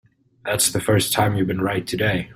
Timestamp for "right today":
1.61-2.29